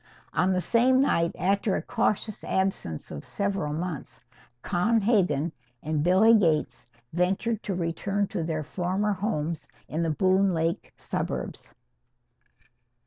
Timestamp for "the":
0.51-0.61, 10.01-10.09